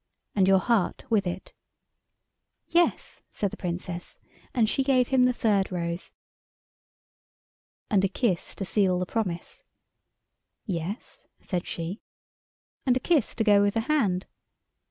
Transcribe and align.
"And 0.33 0.47
your 0.47 0.57
heart 0.57 1.03
with 1.11 1.27
it." 1.27 1.53
"Yes," 2.65 3.21
said 3.29 3.51
the 3.51 3.55
Princess, 3.55 4.17
and 4.51 4.67
she 4.67 4.83
gave 4.83 5.09
him 5.09 5.25
the 5.25 5.31
third 5.31 5.71
rose. 5.71 6.15
"And 7.91 8.03
a 8.03 8.07
kiss 8.07 8.55
to 8.55 8.65
seal 8.65 8.97
the 8.97 9.05
promise." 9.05 9.63
"Yes," 10.65 11.27
said 11.39 11.67
she. 11.67 12.01
"And 12.83 12.97
a 12.97 12.99
kiss 12.99 13.35
to 13.35 13.43
go 13.43 13.61
with 13.61 13.75
the 13.75 13.81
hand." 13.81 14.25